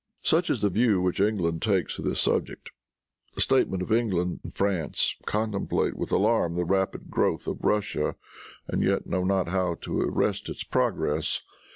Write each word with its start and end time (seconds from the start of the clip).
Such 0.23 0.49
is 0.49 0.61
the 0.61 0.71
view 0.71 0.99
which 0.99 1.19
England 1.21 1.61
takes 1.61 1.99
of 1.99 2.05
this 2.05 2.19
subject. 2.19 2.71
The 3.35 3.41
statesmen 3.41 3.83
of 3.83 3.91
England 3.91 4.39
and 4.43 4.51
France 4.51 5.15
contemplate 5.27 5.95
with 5.95 6.11
alarm 6.11 6.55
the 6.55 6.65
rapid 6.65 7.11
growth 7.11 7.45
of 7.47 7.59
Russia, 7.63 8.15
and 8.67 8.81
yet 8.81 9.05
know 9.05 9.23
not 9.23 9.49
how 9.49 9.75
to 9.81 10.01
arrest 10.01 10.49
its 10.49 10.63
progress. 10.63 11.43